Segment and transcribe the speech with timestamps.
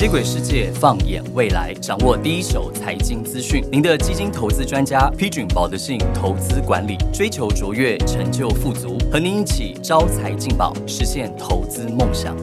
[0.00, 3.62] 接轨世界，放眼未来，掌握第一手财经资讯。
[3.70, 12.34] 您的基金投资专家，批准保德信投资管理，追求卓越，成就富足，和您一起招财进宝，实现投资梦想。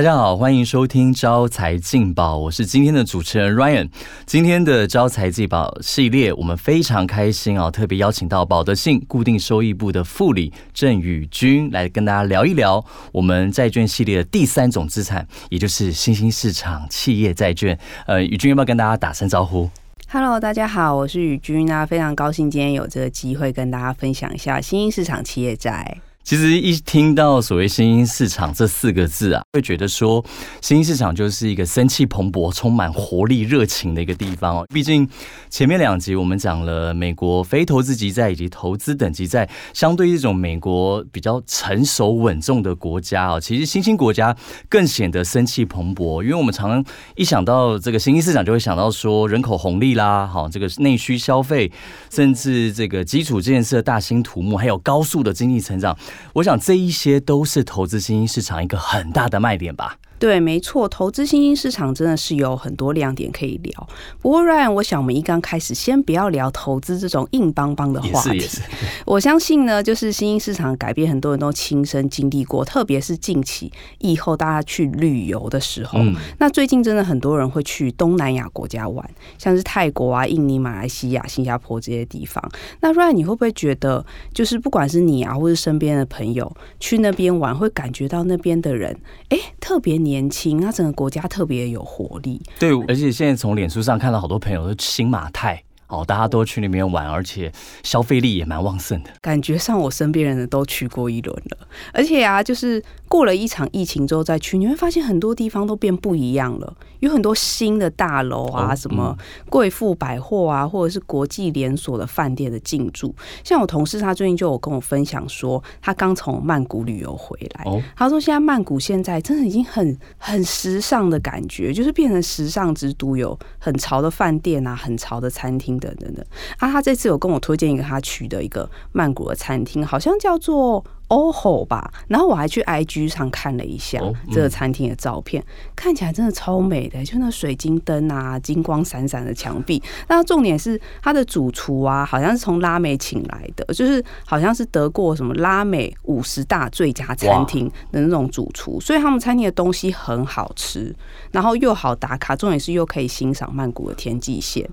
[0.00, 3.90] 大家好，欢迎收听招财进宝，我是今天的主持人 Ryan。
[4.24, 12.82] 今天的招财进宝系列，我们非常开心啊，特别邀请到保德信固定收益部的副理郑宇君来跟大家聊一聊
[13.12, 17.78] 我们债券系列的第三种资产，也就是新兴市场企业债券。
[18.06, 19.68] 呃，宇君要不要跟大家打声招呼
[20.08, 25.98] ？Hello，大家好，我是宇君啊，非常高兴今天有这个机会跟大家分享一下新兴市场企业债。
[26.30, 30.24] 其实一听到所谓新兴市场这四个字啊，会觉得说
[30.60, 34.64] 新兴市场就是一个生气蓬勃、充满活力、热情的一个地方哦。
[34.72, 35.08] 毕竟
[35.48, 44.36] 前面两集我们讲了美国非投资级债以及投资等级债，相对这种美国比较成熟稳重的国家啊，其实新兴国家
[44.68, 46.22] 更显得生气蓬勃。
[46.22, 46.84] 因为我们常常
[47.16, 51.72] 一想到这个新兴市场，就会想到说人口红利啦，好这个内需消费，
[52.08, 55.98] 甚至这个基础建设大兴土木，还有高速的经济成长。
[56.34, 59.98] 我想这一些都是投资新兴市场一个很大的卖点吧。
[60.20, 63.88] 对，没错，投资新兴市场真的是有很多亮点可以聊。
[64.20, 68.46] 不过，Ryan，我想我们一刚开始先不要聊投资这种硬邦邦的话题。
[69.06, 75.98] 我相信呢，就是新兴市场改变，很多人都亲身经历过，特别是近期以后大家去旅游的时候。
[76.38, 82.46] 那最近真的很多人会去东南亚国家玩，像是泰国啊、印尼、马来西亚、新加坡这些地方。
[82.80, 84.04] 那 Ryan，你会不会觉得，
[84.34, 88.94] 就是不管是你啊，或是身边的朋友去那边玩，会感觉到那边的人，
[89.30, 92.40] 哎，特别年轻，那整个国家特别有活力。
[92.58, 95.62] 对，而且现在从脸书上看到好多朋友都新马泰。
[95.90, 97.52] 哦，大家都去那边玩，而且
[97.82, 99.10] 消费力也蛮旺盛的。
[99.20, 101.58] 感觉上，我身边人都去过一轮了。
[101.92, 106.72] 而且啊，就是过了一场疫情之后再去，你会发现很多地方都变不一样了。
[107.00, 109.16] 有很多新的大楼啊，什么
[109.48, 113.12] 贵妇百货啊，或者是国际连锁的饭店的进驻。
[113.42, 117.64] 像我同事，他最近就有跟我分享说，他刚从曼谷旅游回来。
[117.96, 125.79] 他说，现在曼谷现在真的已经很很时尚的感觉，就是变成时尚之都，有很潮的饭店啊，很潮的餐厅。
[125.80, 126.24] 等等等
[126.58, 130.84] 啊，他这次有跟我推荐一个他去的一个曼谷的餐厅，好像叫做。
[131.10, 134.00] OHO 吧，然后我还去 IG 上看了一下
[134.30, 135.44] 这个餐厅的照片，
[135.74, 139.82] 看起来真的超美的，就那水晶灯啊，金光闪闪的墙壁。
[140.08, 150.94] 那重点是它的主厨啊，好像是从拉美请来的，就是好像是得过什么拉美五十大最佳餐厅的那种主厨，所以他们餐厅的东西很好吃，
[151.32, 154.64] 然后又好打卡，重点是又可以欣赏曼谷的天际线。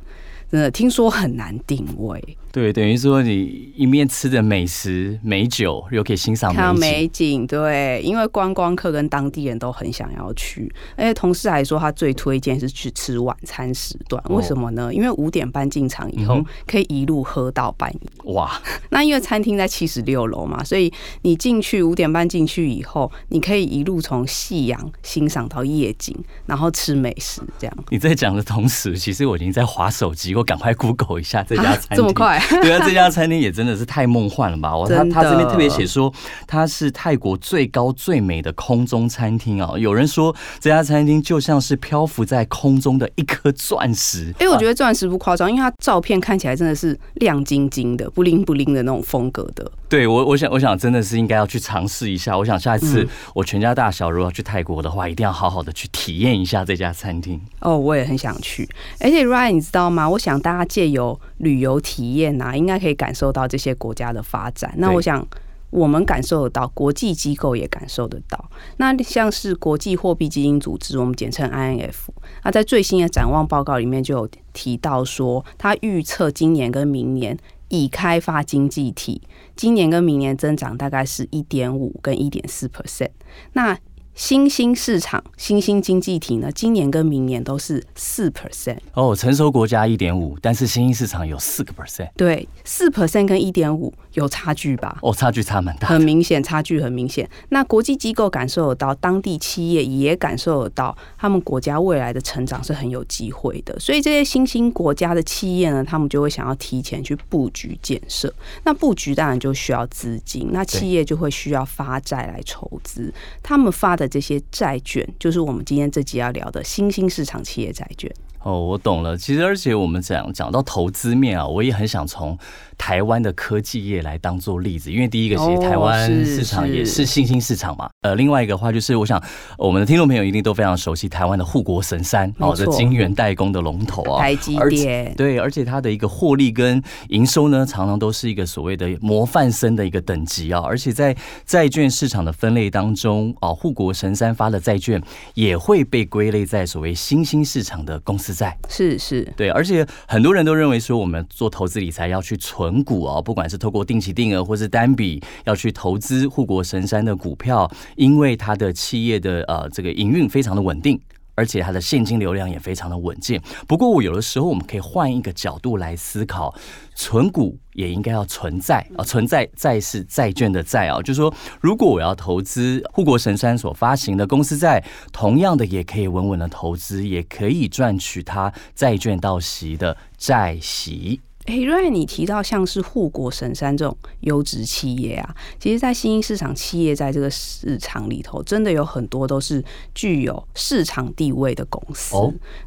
[0.49, 2.37] 真的听说很难定位。
[2.57, 7.45] 对，等于说你一面吃着美食美酒，又可以欣赏看美景。
[7.45, 14.19] 对，因为观光客跟当地人都很想要去，而且同事还说他最推荐是去吃晚餐时段。
[14.29, 14.91] 为什么呢？
[14.91, 18.33] 因为五点半进场以后，可以一路喝到半夜。
[18.33, 18.59] 哇！
[18.89, 20.91] 那因为餐厅在七十六楼嘛，所以
[21.21, 27.39] 你进去五点半进去以后，你可以一路从夕阳欣赏到夜景，然后吃美食。
[27.59, 31.97] 这样你在讲的同时，其实我已经在划手机，我赶快 Google 一下这家餐厅。
[31.97, 32.41] 这么快？
[32.61, 34.75] 对啊，这家餐厅也真的是太梦幻了吧！
[34.75, 36.11] 我他他这边特别写说，
[36.45, 39.73] 它是泰国最高最美的空中餐厅啊。
[39.77, 44.33] 有人说这家餐厅就像是漂浮在空中的一颗钻石。
[44.39, 49.71] 哎，我觉得钻石不夸张，因为它照片看起来真的是亮晶晶的、不灵不灵的那种风格的。
[49.89, 52.37] 对我，我想，我想真的是应该要去尝试一下。
[52.37, 57.39] 我想下一次我全家大小如果要去泰国的话，一定要好好的去体验一下这家餐厅。
[57.61, 58.67] 哦，我也很想去。
[58.99, 60.09] 而且 Ryan，你知道吗？
[60.09, 64.73] 我想大家借由旅游体验啊，应该可以感受到这些国家的发展。
[64.77, 65.25] 那我想
[65.69, 68.49] 我们感受得到，国际机构也感受得到。
[68.77, 71.95] 那像是国际货币基金组织，我们简称 INF，
[72.43, 77.37] 那在最新的展望报告里面就有提到说，它预测今年跟明年。
[77.69, 79.21] 已开发经济体
[79.57, 83.09] 今年跟明年增长大概是一点五跟一点四 percent，
[83.51, 83.77] 那。
[84.17, 89.15] 新兴市场、新兴经济体呢，今年跟明年都是四 percent 哦。
[89.15, 92.09] 成熟国家一点五，但是新兴市场有四个 percent。
[92.17, 94.97] 对，四 percent 跟一点五有差距吧？
[95.03, 97.29] 哦，差距差蛮大，很明显，差距很明显。
[97.49, 103.79] 那国际机构感受得到，当地企业也感受得到，他们国家未来的成长是很有机会的。
[103.79, 108.33] 所以这些新兴国家的企业呢，他们就会想要提前去布局建设。
[108.63, 113.13] 那布局当然就需要资金，那企业就会需要发债来筹资。
[113.43, 114.06] 他们发的。
[114.07, 118.11] 这些债券就是我们今天这集要聊的新兴市场企业债券。
[118.43, 119.17] 哦，我懂了。
[119.17, 122.37] 其实，而且我们讲讲到投资面啊，我也很想从
[122.77, 127.89] 台湾的科技业来当做例子，因为第一个，其实台湾市场也是新兴市场嘛。
[128.01, 129.21] 呃，另外一个话就是，我想
[129.57, 135.13] 我们的听众朋友一定都非常熟悉台湾的护国神山哦，这晶圆代工的龙头啊，台积电。
[135.15, 140.61] 对，而且它的一个获利跟营收呢，常常都是一个所谓的模范生的一个等级啊。
[140.63, 145.01] 而且在债券市场的分类当中啊，护国神山发的债券
[145.33, 148.26] 也会被归类在所谓新兴市场的公司。
[148.33, 160.99] 在是是，对，而且很多人都认为说，我们做投资理财要去存股哦，不管是透过定期定额或是单笔，要去投资护国神山的股票，因为它的企业的呃这个营运非常的稳定。
[161.37, 163.39] 而且它的现金流量也非常的稳健。
[163.67, 166.51] 不过，我有的时候我们可以换一个角度来思考，
[166.95, 171.31] 存股也应该要存在啊，存在债是债券的债啊，就是说，
[171.61, 181.21] 如果我要投资护国神山所发行的公司债，同样的也可以稳稳的投资，也可以赚取它债券到息的债息。
[181.47, 189.63] 哎，瑞，你提到像是护国神山这种优质企业啊，其实，在新兴市场企业在这个市场里头，真的有很多都是
[189.95, 192.17] 具有市场地位的公司。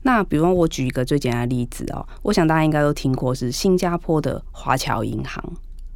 [0.00, 5.44] 那比如我举一个最简单的例子哦，我想大家应该都听过，是新加坡的华侨银行。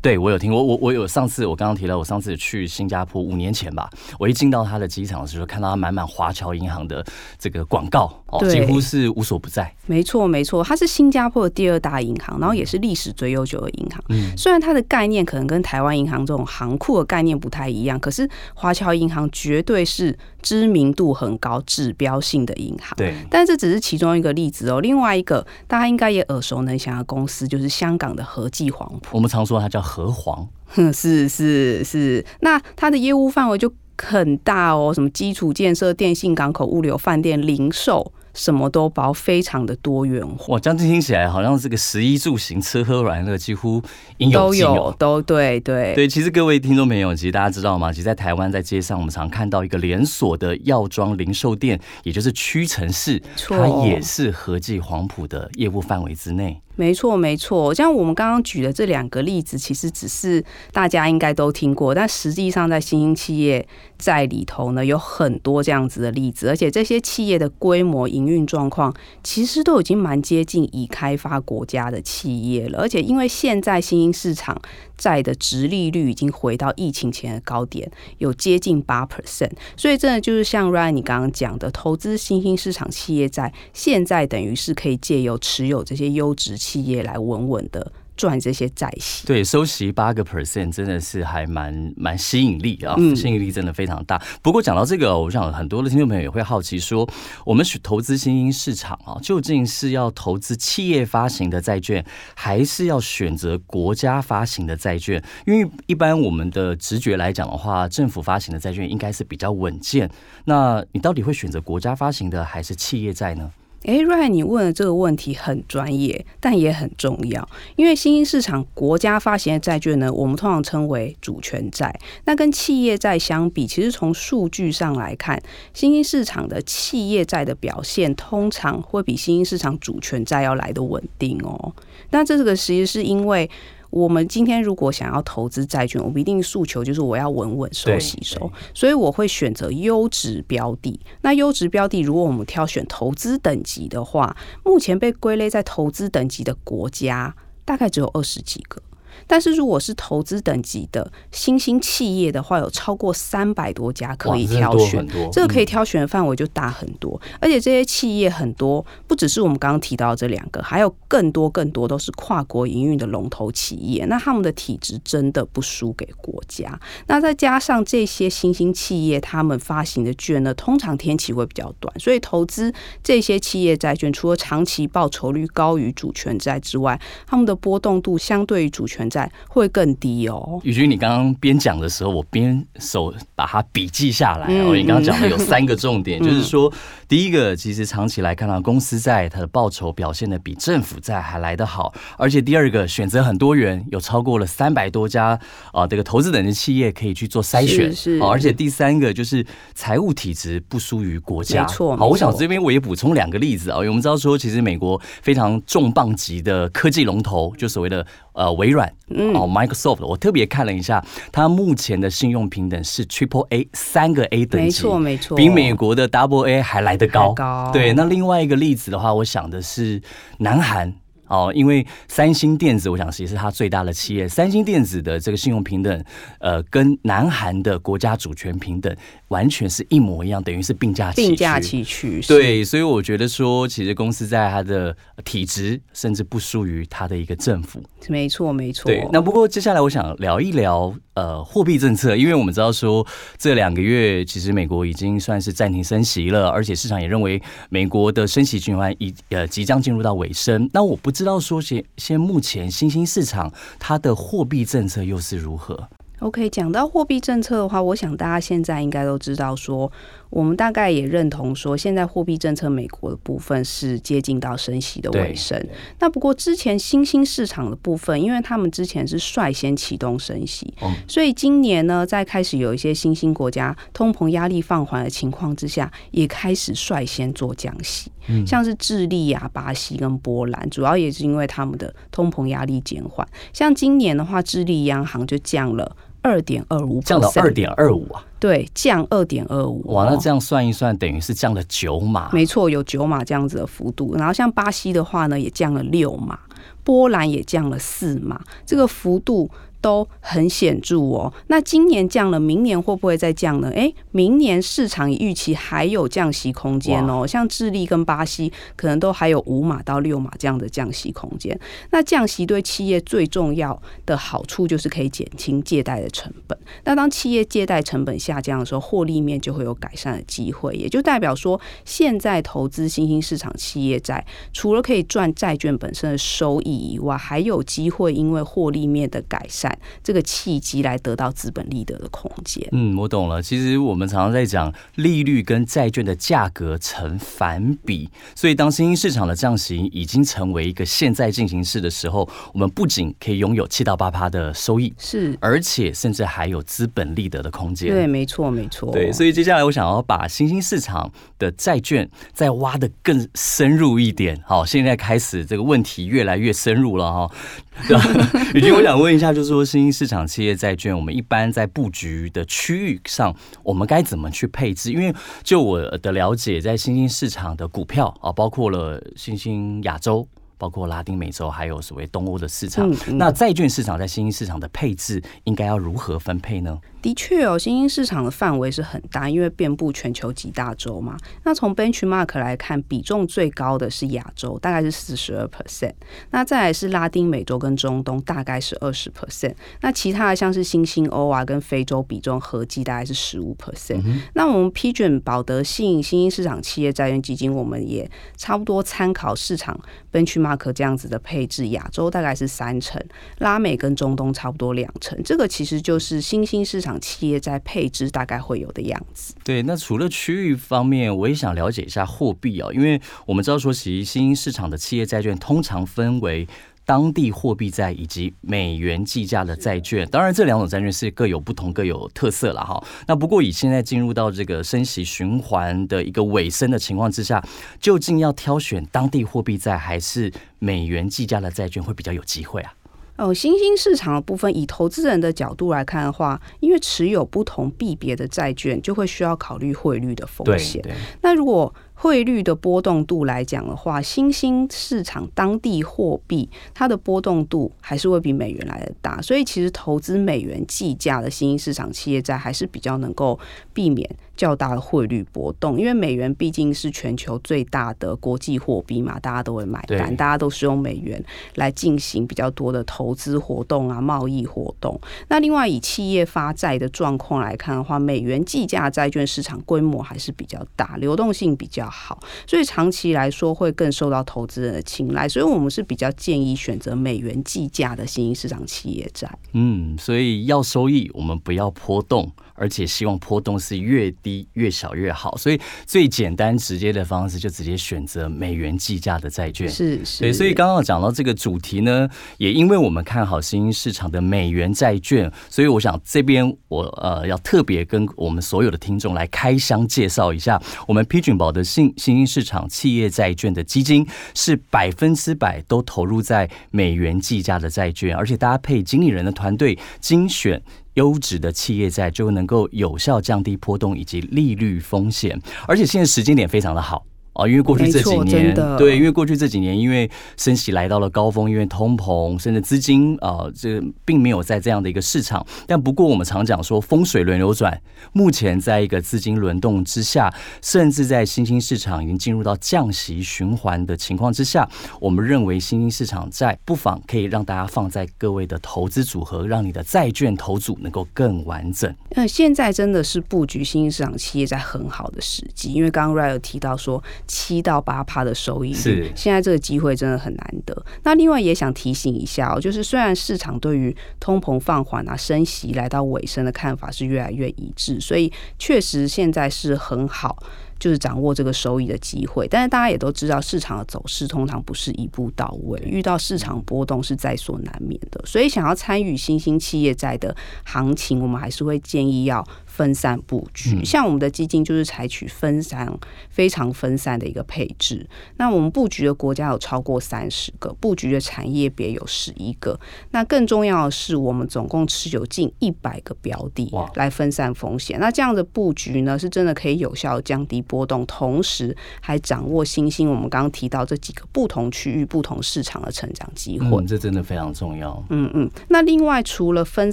[0.05, 7.03] 对，我有听，我我我有上次我刚刚提到，我上次去新加坡五年前吧，我一进到他的机场的时候，看到他满满华侨银行的
[7.39, 9.75] 这个广告，哦，几乎是无所不在。
[9.87, 14.05] 没错，没错，它是新加坡的第二大银行，然后也是历史最悠久的银行。
[14.11, 22.95] 嗯，虽然它的概念可能跟台湾银行这种行库的概念不太一样，可是华侨银行绝对是知名度很高、指标性的银行。
[22.97, 24.81] 对，但这只是其中一个例子哦。
[24.81, 29.17] 另外一个大家应该也耳熟能详的公司，就是香港的和记黄埔。
[29.17, 29.81] 我们常说它叫。
[29.85, 30.49] 和黄，
[30.93, 38.13] 是是是，那它的业务范围就很大哦，什么基础建设、电信、港口、物流、饭店、零售。
[38.35, 40.55] 什么都包，非常的多元化。
[40.55, 43.83] 哇，这样听起来好像这个食衣住行、吃喝玩乐几乎
[44.19, 46.07] 应有都有，都对对对。
[46.07, 47.93] 其实各位听众朋友，其实大家知道吗？
[47.93, 56.61] 其实，在台湾在街上，我们常看到一个连锁的药妆零售店，也就是屈臣氏，它也是合记黄埔的业务范围之内。
[56.77, 57.73] 没错，没错。
[57.73, 63.65] 像我们刚刚举的这两个例子，其实只是大家应该都听过，但实际上在新兴企业
[63.97, 68.93] 在里头呢，有很多这样子的例子，而且这些企业的规模、营运状况，
[69.23, 72.81] 其实都已经蛮接近已开发国家的企业了。
[72.81, 74.61] 而且因为现在新兴市场
[74.99, 77.89] 债的值利率已经回到疫情前的高点，
[78.19, 86.59] 有接近八 percent，所以真的就是像 Ryan 你刚刚讲的，投资新兴市场企业债，现在等于是可以借由持有这些优质。
[86.65, 94.23] 企业来稳稳的赚这些债息，对，收息八个 percent 真的是还蛮蛮吸引力啊，吸引力真的非常大。
[94.41, 97.07] 不过讲到这个，我想很多的听众朋友也会好奇说，
[97.45, 102.03] 我们去投资新兴市场啊，究竟是要投资企业发行的债券，
[102.35, 105.23] 还是要选择国家发行的债券？
[105.45, 110.09] 因为一般我们的直觉来讲的话，政府发行的债券应该是比较稳健。
[110.45, 113.51] 那你到底会选择国家发行的，还是企业债呢？
[113.85, 117.47] 哎，Ray，你问的这个问题很专业，但也很重要。
[117.77, 121.95] 因为新兴市场国家发行的债券呢，我们通常称为主权债。
[122.25, 125.41] 那跟企业债相比，其实从数据上来看，
[125.75, 131.75] 新兴市场的企业债的表现通常会比新兴市场主权债要来的稳定哦。
[132.11, 133.49] 那这个其实是因为。
[133.95, 140.99] 我们今天如果想要投资债券，我们一定诉求就是我要稳稳收吸收，所以我会选择优质标的。
[141.23, 148.83] 那优质标的，如果我们挑选投资等级的话，目前被归类在投资等级的国家，大概只有二十几个。
[149.27, 157.21] 但是如果是投资等级的新兴企业的话，有超过三百多家可以挑选，这个可以挑选的范围就大很多。
[157.41, 164.05] 而且这些企业很多，不只是我们刚刚提到这两个，还有更多更多都是跨国营运的龙头企业。
[164.07, 166.79] 那他们的体质真的不输给国家。
[167.07, 179.04] 那再加上这些新兴企业，他们发行的券呢，通常天期会比较短，所以投资这些企业债券，除了长期报酬率高于主权债之外，他们的波动度相对于主权。
[179.09, 180.61] 在会更低哦。
[180.63, 184.75] 宇君，你刚刚边讲的时候，我边手把它笔记下来哦。
[184.75, 186.73] 你刚刚讲的有三个重点， 就是说，
[187.09, 191.93] 第一个，其实长期来看呢，公司债它的报酬表现的比政府债还来得好。
[192.19, 195.39] 而且第二个，选择很多元，有超过了三百多家
[195.73, 197.93] 啊，这个投资等级企业可以去做筛选。
[197.95, 198.19] 是。
[198.21, 199.45] 而且第三个就是
[199.75, 201.63] 财务体质不输于国家。
[201.63, 201.97] 没错。
[201.97, 203.77] 好，我想这边我也补充两个例子啊。
[203.77, 208.05] 因为我们知道说，其实美国非常重磅级的科技龙头，就所谓的。
[208.35, 217.33] 呃微软哦 Microsoft，我特别看了一下，它目前的信用平等是 Triple A 三个 A 等级，没错没错，比美国的 Double A 还来得高。
[217.33, 220.01] 高对，那另外一个例子的话，我想的是
[220.39, 220.95] 南韩。
[221.29, 224.29] 哦，因为三星电子，我想其实是它最大的企业。
[224.29, 226.05] 三星电子的这个信用平等，
[226.39, 228.95] 呃，跟南韩的国家主权平等
[229.29, 232.21] 完全是一模一样，等于是并驾并驾齐驱。
[232.29, 237.83] 对，所以我觉得说，其实公司在它的体制，甚至不输于它的一个政府。
[238.09, 238.91] 没错，没错。
[238.91, 243.07] 对，那不过接下来我想聊一聊呃货币政策，因为我们知道说
[243.39, 247.41] 这两个月其实美国已经算是暂停升息了，而且市场也认为
[247.71, 250.69] 美国的升息循环已呃即将进入到尾声。
[250.73, 255.89] 那我不知道说现现目前新兴市场它的货币政策又是如何
[256.21, 259.91] ？OK，讲到货币政策的话，我想大家现在应该都知道，说
[260.31, 265.65] 我们大概也认同说，现在货币政策美国的部分是接近到升息的尾声。
[266.01, 270.75] 那不过之前新兴市场的部分，因为他们之前是率先启动升息，
[271.07, 278.11] 所以今年呢，在开始有一些新兴国家通膨压力放缓的情况之下，也开始率先做降息。
[278.47, 283.27] 像是智利啊、巴西跟波兰，主要也是因为他们的通膨压力减缓。
[283.53, 285.95] 像今年的话，智利央行就降了。
[286.25, 288.25] 二点二五，降到二点二五啊？
[288.41, 289.83] 对，降二点二五。
[289.93, 292.31] 哇，那这样算一算，等于是降了九码。
[292.33, 294.17] 没错，有九码这样子的幅度。
[294.17, 296.39] 然后像巴西的话呢，也降了六码，
[296.83, 299.49] 波兰也降了四码，这个幅度。
[299.85, 301.31] 都很显著哦。
[301.49, 303.69] 那今年降了，明年会不会再降呢？
[303.75, 307.27] 诶，明年市场预期还有降息空间哦。
[307.27, 311.59] 像智利跟巴西，可能都还有五码到六码这样的降息空间。
[311.91, 316.59] 那降息对企业最重要的好处就是可以减轻借贷的成本。
[316.85, 320.75] 那当企业借贷成本下降的时候，获利面就会有改善的机会。
[320.75, 324.25] 也就代表说，现在投资新兴市场企业债，
[324.55, 329.74] 除了可以赚债券本身的收益以外，还有机会因为获利面的改善。
[330.03, 332.67] 这个契机来得到资本利得的空间。
[332.73, 333.43] 嗯，我懂了。
[333.43, 347.91] 其实我们常常在讲利率跟债券的价格成反比，所以当新兴市场的降息已经成为一个现在进行式的时候，我们不仅可以拥有七到八趴的收益，是，而且甚至还有资本利得的空间。
[347.91, 348.91] 对，没错，没错。
[348.93, 354.41] 对，所以接下来我想要把新兴市场的债券再挖的更深入一点。
[354.47, 357.31] 好，现在开始这个问题越来越深入了哈。
[358.55, 364.93] 雨君，我想问一下，就是说新兴市场企业债券，我们一般在布局的区域上，我们该怎么去配置？
[364.93, 370.27] 因为就我的了解，在新兴市场的股票啊，包括了新兴亚洲。
[370.57, 372.89] 包括拉丁美洲，还有所谓东欧的市场，
[373.19, 376.79] 那债券市场在新兴市场的配置应该要如何分配呢？
[377.05, 381.19] 的确哦，新兴市场的范围是很大，因为遍布全球几大洲嘛。
[381.43, 385.93] 那从 benchmark 来看，比重最高的是亚洲，大概是四十二 percent。
[386.31, 389.55] 那再来是拉丁美洲跟中东，大概是二十 percent。
[389.83, 394.03] 那其他的像是新兴欧啊跟非洲，比重合计大概是十五 percent。
[394.33, 399.79] 那我们批准保德信新兴市场企业债券基金，我们也差不多参考市场
[400.11, 402.99] benchmark 这样子的配置，亚洲大概是三成，
[403.41, 405.23] 拉美跟中东差不多两成。
[405.23, 406.94] 这个其实就是新兴市场。
[407.01, 409.35] 企业在配置大概会有的样子。
[409.45, 416.47] 对，那除了区域方面，我也想了解一下货币哦，因为我们知道说，其实新兴市场的企业债券通常分为
[416.87, 420.07] 当地货币债以及美元计价的债券。
[420.11, 422.83] 当然，这两种债券是各有不同、各有特色了哈。
[423.07, 427.43] 那不过以现在进入到这个升息循环的一个尾声的情况之下，
[427.81, 432.75] 究竟要挑选当地货币债还是美元计价的债券会比较有机会啊？
[433.17, 440.83] 哦，新兴市场的部分，以投资人的角度来看的话，因为持有不同币别的债券，就会需要考虑汇率的风险。
[441.23, 453.39] 那如果汇率的波动度来讲的话，新兴市场当地货币它的波动度还是会比美元来的大，所以其实投资美元计价的新兴市场企业债还是比较能够
[453.73, 454.09] 避免。
[454.37, 461.23] 较大的汇率波动，因为美元毕竟是全球最大的国际货币嘛，大家都会买单，大家都是用美元
[461.55, 465.01] 来进行比较多的投资活动啊、贸易活动。
[465.29, 475.29] 那另外以企业发债的状况来看的话，美元计价债券市场规模还是比较大，流动性比较好，所以长期来说会更受到投资人的青睐。
[475.29, 479.31] 所以我们是比较建议选择美元计价的新兴市场企业债。
[479.53, 482.31] 嗯，所以要收益，我们不要波动。
[482.57, 485.37] 而且希望波动是越低越小越好。
[485.37, 489.69] 所以最简单直接的方式就直接选择美元计价的债券。
[489.69, 510.63] 是是，对，所以刚刚讲到这个主题呢，也因为我们看好新兴市场的美元债券，所以我想这边我呃要特别跟我们所有的听众来开箱介绍一下，我们批准宝的新新兴市场企业债券的基金是百分之百都投入在美元计价的债券，而且搭配经理人的团队精选。
[510.95, 517.05] 优质的企业债就能够有效降低波动以及利率风险，而且现在时间点非常的好。
[517.35, 525.45] 哦，因为过去这几年，对，因为过去这几年，因为升息来到了高峰，因为通膨，甚至资金啊，这并没有在这样的一个市场。
[525.67, 527.77] 但不过，我们常讲说风水轮流转，
[528.13, 534.69] 目前在一个资金轮动之下，甚至在新兴市场已经进入到降息循环的情况之下，
[535.01, 541.93] 我们认为新兴市场债不妨可以让大家放在各位的投资组合，让你的债券投组能够更完整。
[542.11, 547.03] 那现在真的是布局新兴市场企业在很好的时机，因为刚刚 Ray 有提到说。
[547.27, 550.85] 七到八趴的收益率，现在这个机会真的很难得。
[551.03, 560.37] 那另外也想提醒一下哦，就是虽然市场对于通膨放缓啊、升息来到尾声的看法是越来越一致，所以确实现在是很好。
[560.77, 568.21] 就是掌握这个收益的机会，但是大家也都知道，市场的走势通常不是一步到位，遇到市场波动是在所难免的。
[568.27, 573.85] 所以，想要参与新兴企业债的行情，我们还是会建议要分散布局。
[573.85, 575.89] 像我们的基金就是采取分散、
[576.29, 578.05] 非常分散的一个配置。
[578.37, 582.79] 那我们布局的国家有超过三十个，布局的产业别有十一个。
[583.13, 588.01] 那更重要的是，我们总共持有近一百个标的来分散风险。
[588.01, 590.61] 那这样的布局呢，是真的可以有效降低。
[590.67, 593.09] 波动，同时还掌握新兴。
[593.09, 598.03] 我们刚刚提到这几个不同区域、不同市场的成长机会，这真的非常重要。
[598.09, 598.51] 嗯嗯。
[598.69, 599.93] 那另外，除了分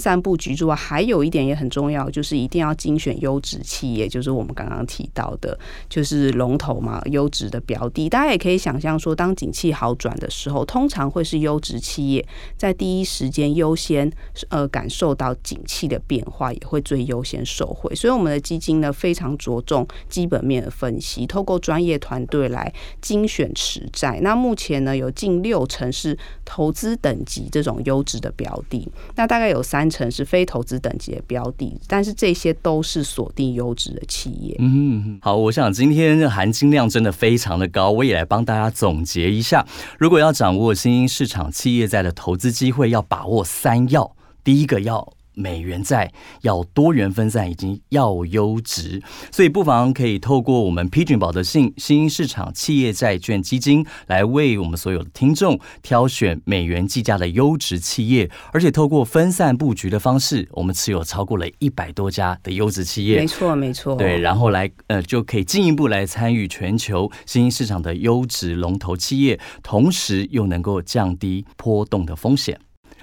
[0.00, 8.08] 散布局之外，还有一点也很重要，就是一定要精选优质企业，就是我们刚刚提到的，就是龙头嘛，优质的标的。
[8.08, 12.26] 大家也可以想象说，当景气好转的时候，通常会是优质企业
[12.56, 14.12] 在第一时间优先
[14.48, 17.94] 呃感受到景气的变化，也会最优先受惠。
[17.94, 20.72] 所以，我们的基金呢，非常着重基本面的。
[20.72, 24.18] 分析，透过专业团队来精选持债。
[24.22, 34.56] 那目前呢，有近六成是投资等级这种优质的标的，那大概有三成是非投资等级的标的，但是这些都是锁定优质的企业。
[34.60, 39.66] 嗯，好，我想今天含金量真的非常的高，我也来帮大家总结一下。
[39.98, 45.12] 如果要掌握新兴市场企业在的投资机会，要把握三要，第一个要。
[45.34, 46.12] 美元债
[46.42, 72.58] 要多元分散，以及要优质，所以不妨可以透过我们批准保德信新兴市场企业债券基金，来为我们所有的听众挑选美元计价的优质企业，而且透过分散布局的方式，我们持有超过了一百多家的优质企业，没错没错，对，然后来呃就可以进一步来参与全球新兴市场的优质龙头企业，同时又能够降低波动的风险。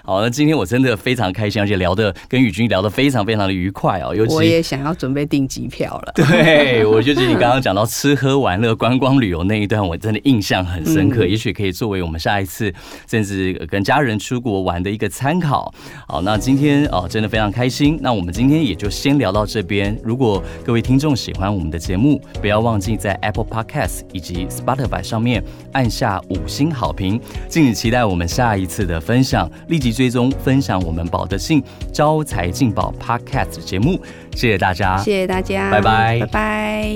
[0.10, 4.16] 好，那今天我真的非常开心，而且聊的跟宇君聊的非常非常的愉快哦。
[4.16, 6.12] 尤其我也想要准备订机票了。
[6.18, 11.28] 对，我就觉得你刚刚讲到吃喝玩乐、观光旅游那一段，我真的印象很深刻。
[11.28, 12.74] 也许可以作为我们下一次
[13.08, 15.72] 甚至跟家人出国玩的一个参考。
[16.08, 17.96] 好，那今天哦，真的非常开心。
[18.02, 19.96] 那我们今天也就先聊到这边。
[20.04, 25.44] 如果各位听众喜欢我们的节目，不要忘记在 Apple Podcast 以及 Spotify 上面
[25.74, 27.22] 按下五星好评。
[27.48, 29.99] 敬请期待我们下一次的分享，立即。
[30.00, 34.00] 追踪分享我们宝德信招财进宝 Podcast 节目，
[34.34, 36.96] 谢谢大家，谢谢大家，拜拜，拜拜。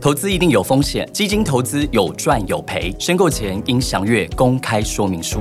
[0.00, 5.40] 投资一定有风险，基金投资有赚有赔，申购前应详阅公开说明书。